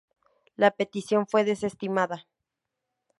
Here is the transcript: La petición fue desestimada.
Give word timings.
La 0.57 0.71
petición 0.71 1.27
fue 1.27 1.43
desestimada. 1.43 2.25